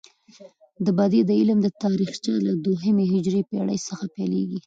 د 0.85 0.87
بدیع 0.97 1.23
د 1.27 1.31
علم 1.39 1.59
تاریخچه 1.83 2.31
له 2.45 2.53
دوهمې 2.65 3.05
هجري 3.13 3.41
پیړۍ 3.49 3.79
څخه 3.87 4.05
پيلیږي. 4.15 4.59